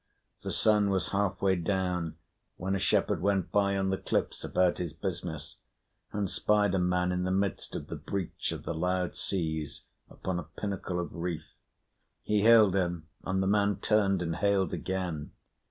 The 0.41 0.51
sun 0.51 0.89
was 0.89 1.09
half 1.09 1.43
way 1.43 1.55
down, 1.55 2.15
when 2.57 2.73
a 2.75 2.79
shepherd 2.79 3.21
went 3.21 3.51
by 3.51 3.77
on 3.77 3.91
the 3.91 3.99
cliffs 3.99 4.43
about 4.43 4.79
his 4.79 4.93
business, 4.93 5.57
and 6.11 6.27
spied 6.27 6.73
a 6.73 6.79
man 6.79 7.11
in 7.11 7.21
the 7.21 7.29
midst 7.29 7.75
of 7.75 7.85
the 7.85 7.97
breach 7.97 8.51
of 8.51 8.63
the 8.63 8.73
loud 8.73 9.15
seas, 9.15 9.83
upon 10.09 10.39
a 10.39 10.43
pinnacle 10.57 10.99
of 10.99 11.13
reef. 11.13 11.53
He 12.23 12.41
hailed 12.41 12.75
him, 12.75 13.09
and 13.23 13.43
the 13.43 13.47
man 13.47 13.75
turned 13.75 14.23
and 14.23 14.37
hailed 14.37 14.73
again. 14.73 15.33